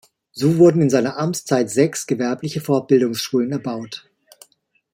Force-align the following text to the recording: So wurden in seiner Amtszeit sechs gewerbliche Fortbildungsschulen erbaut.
So 0.31 0.57
wurden 0.57 0.81
in 0.81 0.89
seiner 0.89 1.15
Amtszeit 1.17 1.69
sechs 1.69 2.07
gewerbliche 2.07 2.59
Fortbildungsschulen 2.59 3.51
erbaut. 3.51 4.09